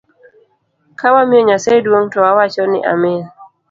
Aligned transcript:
Kawamiyo 0.99 1.41
Nyasaye 1.47 1.79
duong 1.85 2.07
to 2.11 2.17
wawacho 2.25 2.63
ni 2.71 2.79
amin. 2.91 3.21